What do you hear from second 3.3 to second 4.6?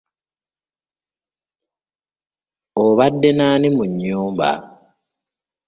n’ani mu nnyumba?